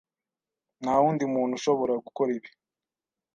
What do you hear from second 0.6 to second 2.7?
Nta wundi muntu ushobora gukora ibi.